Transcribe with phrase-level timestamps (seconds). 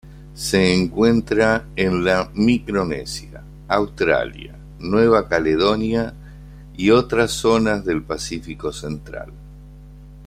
[0.33, 6.11] Se encuentra en la Micronesia, Australia, Nueva Caledonia
[6.75, 9.31] y otras zonas del Pacífico central.